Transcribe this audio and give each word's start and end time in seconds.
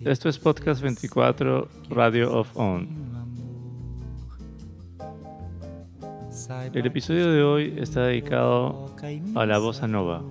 Esto 0.00 0.28
es 0.28 0.38
Podcast 0.38 0.82
24 0.82 1.68
Radio 1.90 2.40
of 2.40 2.56
On. 2.56 2.88
El 6.72 6.86
episodio 6.86 7.30
de 7.30 7.42
hoy 7.42 7.74
está 7.78 8.06
dedicado 8.06 8.90
a 9.34 9.46
la 9.46 9.58
bossa 9.58 9.86
nova. 9.86 10.22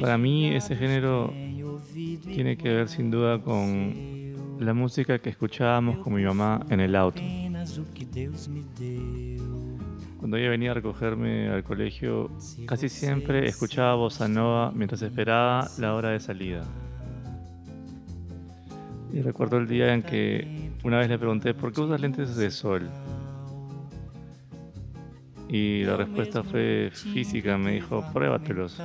Para 0.00 0.18
mí 0.18 0.54
ese 0.54 0.76
género 0.76 1.32
tiene 2.24 2.56
que 2.56 2.68
ver 2.70 2.88
sin 2.88 3.10
duda 3.10 3.40
con 3.40 4.56
la 4.58 4.74
música 4.74 5.18
que 5.18 5.30
escuchábamos 5.30 5.98
con 5.98 6.14
mi 6.14 6.22
mamá 6.24 6.64
en 6.70 6.80
el 6.80 6.96
auto. 6.96 7.22
Cuando 10.18 10.36
ella 10.36 10.50
venía 10.50 10.70
a 10.72 10.74
recogerme 10.74 11.48
al 11.48 11.62
colegio, 11.64 12.30
casi 12.66 12.88
siempre 12.88 13.46
escuchaba 13.46 13.94
bossa 13.94 14.28
nova 14.28 14.70
mientras 14.74 15.02
esperaba 15.02 15.68
la 15.78 15.94
hora 15.94 16.10
de 16.10 16.20
salida. 16.20 16.62
Y 19.12 19.22
recuerdo 19.22 19.58
el 19.58 19.66
día 19.66 19.92
en 19.92 20.02
que 20.02 20.70
una 20.84 20.98
vez 20.98 21.08
le 21.08 21.18
pregunté, 21.18 21.54
¿por 21.54 21.72
qué 21.72 21.80
usas 21.80 22.00
lentes 22.00 22.36
de 22.36 22.50
sol? 22.50 22.88
Y 25.48 25.82
la 25.82 25.96
respuesta 25.96 26.44
fue 26.44 26.90
física, 26.92 27.58
me 27.58 27.72
dijo, 27.72 28.04
pruébatelos. 28.12 28.80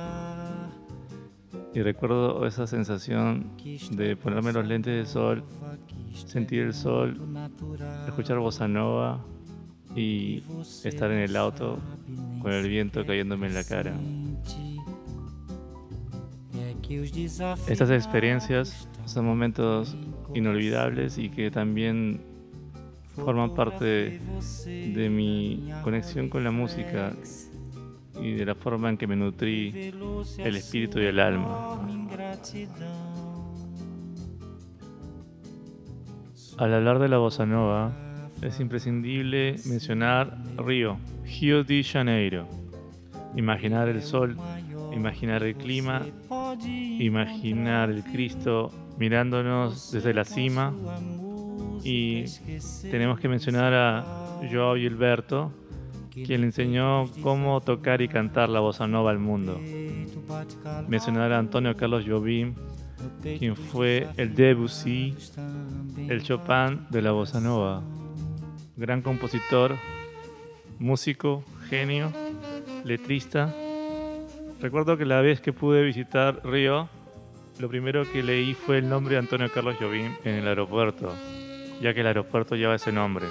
Y 1.76 1.82
recuerdo 1.82 2.46
esa 2.46 2.66
sensación 2.66 3.50
de 3.90 4.16
ponerme 4.16 4.50
los 4.50 4.66
lentes 4.66 4.94
de 4.94 5.04
sol, 5.04 5.44
sentir 6.14 6.62
el 6.62 6.72
sol, 6.72 7.20
escuchar 8.08 8.38
bossa 8.38 8.66
nova 8.66 9.22
y 9.94 10.42
estar 10.84 11.10
en 11.10 11.18
el 11.18 11.36
auto 11.36 11.78
con 12.40 12.50
el 12.52 12.66
viento 12.66 13.04
cayéndome 13.04 13.48
en 13.48 13.54
la 13.54 13.62
cara. 13.62 13.92
Estas 17.68 17.90
experiencias 17.90 18.88
son 19.04 19.26
momentos 19.26 19.94
inolvidables 20.34 21.18
y 21.18 21.28
que 21.28 21.50
también 21.50 22.22
forman 23.16 23.54
parte 23.54 24.18
de 24.62 25.10
mi 25.10 25.68
conexión 25.84 26.30
con 26.30 26.42
la 26.42 26.50
música 26.50 27.14
y 28.20 28.32
de 28.32 28.44
la 28.44 28.54
forma 28.54 28.90
en 28.90 28.96
que 28.96 29.06
me 29.06 29.16
nutrí 29.16 29.92
el 30.38 30.56
espíritu 30.56 31.00
y 31.00 31.04
el 31.04 31.20
alma. 31.20 31.80
Al 36.58 36.72
hablar 36.72 36.98
de 36.98 37.08
la 37.08 37.18
bossa 37.18 37.44
nova, 37.44 37.92
es 38.42 38.60
imprescindible 38.60 39.56
mencionar 39.66 40.38
Río, 40.56 40.98
Rio 41.24 41.64
de 41.64 41.82
Janeiro. 41.82 42.46
Imaginar 43.34 43.88
el 43.88 44.02
sol, 44.02 44.36
imaginar 44.94 45.42
el 45.42 45.54
clima, 45.54 46.02
imaginar 46.98 47.90
el 47.90 48.02
Cristo 48.04 48.70
mirándonos 48.98 49.92
desde 49.92 50.14
la 50.14 50.24
cima. 50.24 50.74
Y 51.84 52.24
tenemos 52.90 53.20
que 53.20 53.28
mencionar 53.28 53.74
a 53.74 54.04
Joao 54.50 54.76
Gilberto, 54.76 55.52
quien 56.24 56.40
le 56.40 56.46
enseñó 56.46 57.10
cómo 57.22 57.60
tocar 57.60 58.00
y 58.02 58.08
cantar 58.08 58.48
la 58.48 58.60
bossa 58.60 58.86
nova 58.86 59.10
al 59.10 59.18
mundo. 59.18 59.60
Mencionar 60.88 61.32
a 61.32 61.38
Antonio 61.38 61.76
Carlos 61.76 62.04
Jobim, 62.06 62.54
quien 63.22 63.54
fue 63.56 64.08
el 64.16 64.34
Debussy, 64.34 65.14
el 66.08 66.22
Chopin 66.22 66.86
de 66.90 67.02
la 67.02 67.12
bossa 67.12 67.40
nova 67.40 67.82
gran 68.76 69.00
compositor, 69.00 69.76
músico, 70.78 71.42
genio, 71.68 72.12
letrista. 72.84 73.54
Recuerdo 74.60 74.96
que 74.96 75.06
la 75.06 75.20
vez 75.20 75.40
que 75.40 75.52
pude 75.52 75.82
visitar 75.82 76.40
Río, 76.44 76.88
lo 77.58 77.68
primero 77.68 78.10
que 78.10 78.22
leí 78.22 78.54
fue 78.54 78.78
el 78.78 78.88
nombre 78.88 79.14
de 79.14 79.20
Antonio 79.20 79.50
Carlos 79.52 79.76
Jobim 79.80 80.12
en 80.24 80.34
el 80.34 80.48
aeropuerto, 80.48 81.12
ya 81.80 81.94
que 81.94 82.00
el 82.00 82.06
aeropuerto 82.06 82.54
lleva 82.54 82.74
ese 82.74 82.92
nombre. 82.92 83.26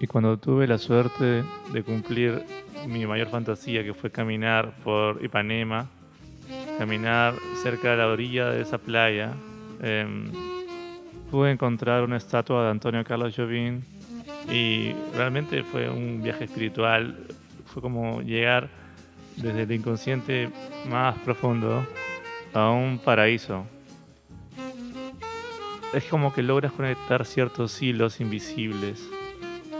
Y 0.00 0.06
cuando 0.06 0.36
tuve 0.36 0.66
la 0.66 0.78
suerte 0.78 1.42
de 1.72 1.82
cumplir 1.82 2.44
mi 2.86 3.04
mayor 3.04 3.28
fantasía, 3.28 3.82
que 3.82 3.94
fue 3.94 4.10
caminar 4.10 4.72
por 4.84 5.24
Ipanema, 5.24 5.88
caminar 6.78 7.34
cerca 7.62 7.90
de 7.90 7.96
la 7.96 8.06
orilla 8.06 8.50
de 8.50 8.62
esa 8.62 8.78
playa, 8.78 9.32
em, 9.82 10.30
pude 11.30 11.50
encontrar 11.50 12.04
una 12.04 12.16
estatua 12.16 12.64
de 12.64 12.70
Antonio 12.70 13.02
Carlos 13.02 13.34
Jobim 13.36 13.82
y 14.48 14.92
realmente 15.16 15.64
fue 15.64 15.90
un 15.90 16.22
viaje 16.22 16.44
espiritual, 16.44 17.26
fue 17.66 17.82
como 17.82 18.22
llegar 18.22 18.68
desde 19.36 19.62
el 19.62 19.72
inconsciente 19.72 20.48
más 20.88 21.18
profundo 21.18 21.84
a 22.54 22.70
un 22.70 22.98
paraíso. 22.98 23.66
Es 25.92 26.04
como 26.04 26.32
que 26.32 26.42
logras 26.42 26.70
conectar 26.72 27.24
ciertos 27.24 27.82
hilos 27.82 28.20
invisibles 28.20 29.08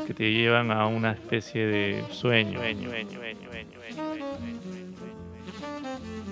que 0.09 0.15
te 0.15 0.33
llevan 0.33 0.71
a 0.71 0.87
una 0.87 1.13
especie 1.13 1.67
de 1.67 2.03
sueño. 2.11 2.61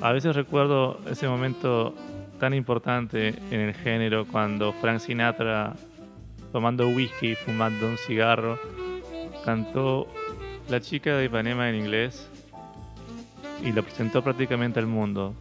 A 0.00 0.12
veces 0.12 0.34
recuerdo 0.34 0.98
ese 1.10 1.28
momento 1.28 1.94
tan 2.40 2.54
importante 2.54 3.34
en 3.50 3.60
el 3.60 3.74
género 3.74 4.24
cuando 4.26 4.72
Frank 4.72 5.00
Sinatra 5.00 5.74
tomando 6.52 6.88
whisky 6.88 7.32
y 7.32 7.34
fumando 7.34 7.86
un 7.86 7.98
cigarro, 7.98 8.58
cantó 9.44 10.06
La 10.70 10.80
chica 10.80 11.14
de 11.14 11.26
Ipanema 11.26 11.68
en 11.68 11.74
inglés 11.74 12.30
y 13.62 13.72
lo 13.72 13.82
presentó 13.82 14.24
prácticamente 14.24 14.80
al 14.80 14.86
mundo. 14.86 15.34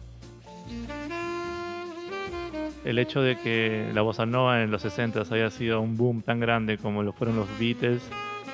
El 2.84 2.98
hecho 2.98 3.20
de 3.20 3.36
que 3.36 3.90
la 3.92 4.02
bossa 4.02 4.26
nova 4.26 4.62
en 4.62 4.70
los 4.70 4.82
60 4.82 5.22
haya 5.30 5.50
sido 5.50 5.80
un 5.80 5.96
boom 5.96 6.22
tan 6.22 6.38
grande 6.38 6.78
como 6.78 7.02
lo 7.02 7.12
fueron 7.12 7.36
los 7.36 7.48
Beatles 7.58 8.08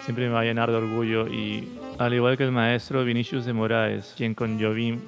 siempre 0.04 0.26
me 0.26 0.32
va 0.32 0.41
a 0.41 0.44
llenar 0.44 0.70
de 0.70 0.76
orgullo 0.76 1.28
y 1.28 1.69
al 1.98 2.12
igual 2.12 2.36
que 2.36 2.44
el 2.44 2.52
maestro 2.52 3.04
Vinicius 3.04 3.44
de 3.44 3.52
Moraes, 3.52 4.14
quien 4.16 4.34
con 4.34 4.60
Jovim 4.60 4.98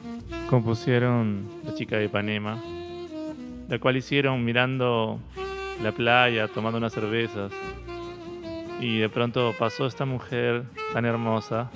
compusieron 0.49 1.49
La 1.65 1.75
chica 1.75 1.97
de 1.97 2.05
Ipanema, 2.05 2.62
la 3.69 3.78
cual 3.78 3.97
hicieron 3.97 4.44
mirando 4.44 5.19
la 5.83 5.91
playa 5.91 6.47
tomando 6.47 6.78
unas 6.78 6.93
cervezas 6.93 7.50
y 8.81 8.99
de 8.99 9.09
pronto 9.09 9.53
pasó 9.59 9.87
esta 9.87 10.05
mujer 10.05 10.65
tan 10.93 11.05
hermosa 11.05 11.71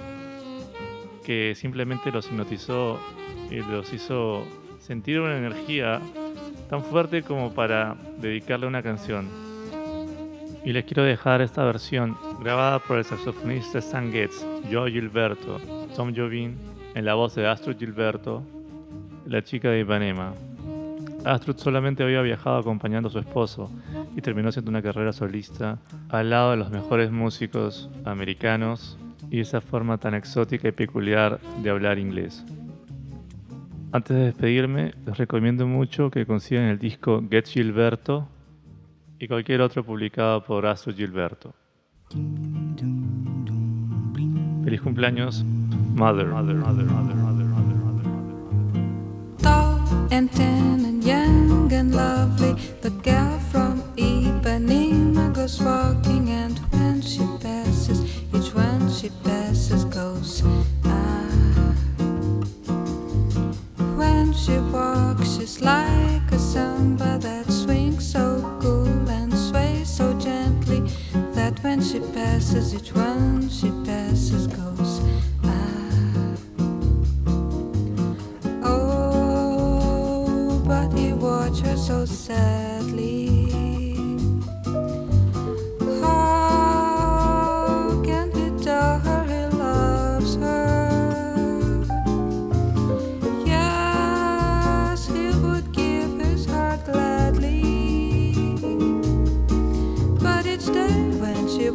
que 1.24 1.54
simplemente 1.56 2.12
los 2.12 2.26
hipnotizó 2.26 3.00
y 3.50 3.56
los 3.56 3.92
hizo 3.92 4.44
sentir 4.78 5.20
una 5.20 5.36
energía 5.36 6.00
tan 6.68 6.82
fuerte 6.84 7.22
como 7.22 7.52
para 7.52 7.96
dedicarle 8.20 8.66
una 8.66 8.82
canción. 8.82 9.28
Y 10.64 10.72
les 10.72 10.84
quiero 10.84 11.02
dejar 11.02 11.40
esta 11.40 11.64
versión 11.64 12.16
grabada 12.40 12.78
por 12.78 12.98
el 12.98 13.04
saxofonista 13.04 13.78
Stan 13.78 14.12
Getz, 14.12 14.44
Joe 14.70 14.90
Gilberto, 14.90 15.60
Tom 15.96 16.14
Jovin, 16.14 16.56
en 16.94 17.04
la 17.04 17.14
voz 17.14 17.34
de 17.34 17.46
Astro 17.46 17.74
Gilberto, 17.74 18.42
la 19.26 19.42
chica 19.42 19.70
de 19.70 19.80
Ipanema. 19.80 20.34
Astrud 21.24 21.56
solamente 21.56 22.02
había 22.02 22.22
viajado 22.22 22.58
acompañando 22.58 23.08
a 23.08 23.12
su 23.12 23.18
esposo 23.18 23.70
y 24.16 24.20
terminó 24.20 24.50
haciendo 24.50 24.70
una 24.70 24.82
carrera 24.82 25.12
solista 25.12 25.78
al 26.08 26.30
lado 26.30 26.52
de 26.52 26.58
los 26.58 26.70
mejores 26.70 27.10
músicos 27.10 27.90
americanos 28.04 28.98
y 29.30 29.40
esa 29.40 29.60
forma 29.60 29.98
tan 29.98 30.14
exótica 30.14 30.68
y 30.68 30.72
peculiar 30.72 31.40
de 31.62 31.70
hablar 31.70 31.98
inglés. 31.98 32.44
Antes 33.90 34.16
de 34.16 34.24
despedirme, 34.24 34.94
les 35.06 35.16
recomiendo 35.16 35.66
mucho 35.66 36.10
que 36.10 36.26
consigan 36.26 36.64
el 36.64 36.78
disco 36.78 37.22
Get 37.30 37.46
Gilberto 37.46 38.28
y 39.18 39.26
cualquier 39.26 39.62
otro 39.62 39.82
publicado 39.82 40.44
por 40.44 40.66
Astro 40.66 40.92
Gilberto. 40.92 41.54
Feliz 44.64 44.80
cumpleaños, 44.82 45.42
Mother. 45.94 46.26
mother, 46.26 46.56
mother, 46.56 46.84
mother, 46.84 47.14
mother, 47.14 47.46
a 66.78 66.80
samba 66.80 67.18
that 67.18 67.50
swings 67.50 68.12
so 68.12 68.40
cool 68.60 69.08
and 69.08 69.32
sways 69.34 69.88
so 69.88 70.12
gently 70.18 70.80
that 71.34 71.58
when 71.62 71.82
she 71.82 72.00
passes, 72.14 72.74
each 72.74 72.94
one 72.94 73.48
she 73.48 73.70
passes 73.84 74.46
goes. 74.46 75.00
Ah. 75.44 76.36
Oh, 78.62 80.62
but 80.66 80.92
he 80.96 81.12
watched 81.12 81.66
her 81.66 81.76
so 81.76 82.04
sadly. 82.04 83.57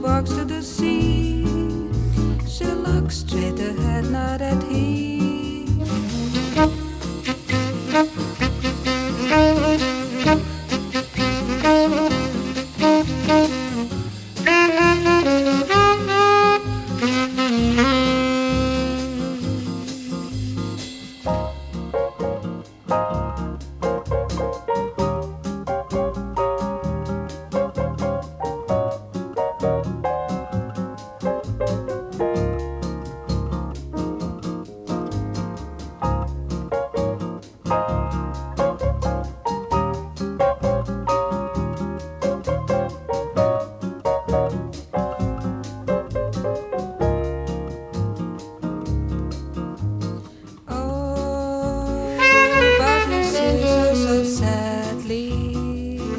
walks 0.04 0.32
to 0.32 0.44
the 0.44 0.62
sea. 0.62 1.46
She 2.46 2.66
looks 2.66 3.18
straight 3.20 3.58
ahead, 3.60 4.12
not 4.12 4.42
at 4.42 4.62
him. 4.64 5.13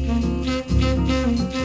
Thank 0.00 1.54
you. 1.54 1.61